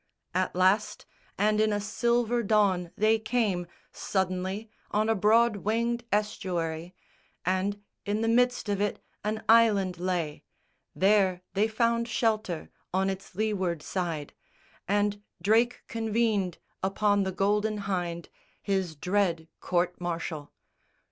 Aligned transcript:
At 0.33 0.55
last, 0.55 1.05
and 1.37 1.61
in 1.61 1.71
a 1.71 1.79
silver 1.79 2.41
dawn, 2.41 2.89
they 2.97 3.19
came 3.19 3.67
Suddenly 3.91 4.67
on 4.89 5.09
a 5.09 5.13
broad 5.13 5.57
winged 5.57 6.05
estuary, 6.11 6.95
And, 7.45 7.83
in 8.03 8.21
the 8.21 8.27
midst 8.27 8.67
of 8.67 8.81
it, 8.81 8.99
an 9.23 9.43
island 9.47 9.99
lay, 9.99 10.43
There 10.95 11.43
they 11.53 11.67
found 11.67 12.07
shelter, 12.07 12.71
on 12.91 13.11
its 13.11 13.35
leeward 13.35 13.83
side, 13.83 14.33
And 14.87 15.21
Drake 15.39 15.83
convened 15.87 16.57
upon 16.81 17.21
the 17.21 17.31
Golden 17.31 17.81
Hynde 17.81 18.27
His 18.59 18.95
dread 18.95 19.49
court 19.59 20.01
martial. 20.01 20.51